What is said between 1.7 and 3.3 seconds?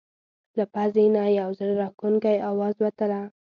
راښکونکی اواز وتله.